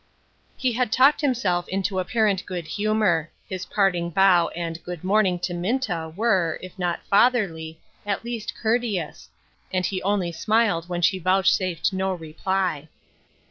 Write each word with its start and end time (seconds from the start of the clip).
He 0.57 0.71
had 0.71 0.91
talked 0.91 1.21
himself 1.21 1.67
into 1.69 1.99
apparent 1.99 2.43
good 2.47 2.65
humor. 2.65 3.29
His 3.47 3.67
parting 3.67 4.09
bow 4.09 4.47
and 4.55 4.83
"good 4.83 5.03
morning" 5.03 5.37
to 5.41 5.53
Minta 5.53 6.11
were, 6.15 6.57
if 6.63 6.79
not 6.79 7.03
fatherly, 7.05 7.79
at 8.03 8.23
least 8.25 8.55
courteous, 8.55 9.29
and 9.71 9.85
he 9.85 10.01
only 10.01 10.31
smiled 10.31 10.89
when 10.89 11.03
she 11.03 11.19
vouchsafed 11.19 11.93
no 11.93 12.15
reply. 12.15 12.89